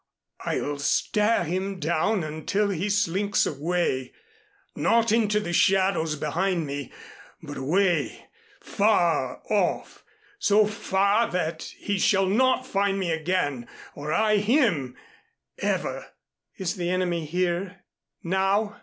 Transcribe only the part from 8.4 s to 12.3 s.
far off so far that he shall